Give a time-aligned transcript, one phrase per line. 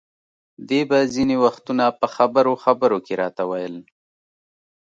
[0.69, 3.75] دې به ځینې وختونه په خبرو خبرو کې راته ویل.